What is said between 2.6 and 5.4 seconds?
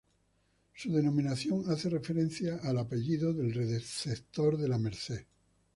al apellido del receptor de la merced.